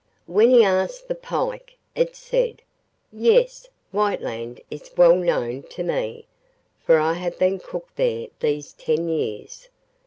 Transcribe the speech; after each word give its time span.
When 0.25 0.49
he 0.49 0.63
asked 0.63 1.07
the 1.07 1.13
pike, 1.13 1.77
it 1.93 2.15
said, 2.15 2.63
'Yes, 3.13 3.67
Whiteland 3.91 4.59
is 4.71 4.89
well 4.97 5.15
known 5.15 5.61
to 5.69 5.83
me, 5.83 6.25
for 6.83 6.97
I 6.97 7.13
have 7.13 7.37
been 7.37 7.59
cook 7.59 7.87
there 7.95 8.29
these 8.39 8.73
ten 8.73 9.09
years. 9.09 9.69